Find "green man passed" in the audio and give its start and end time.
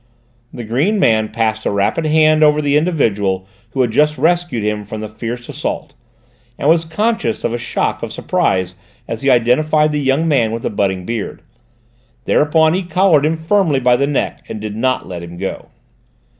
0.63-1.63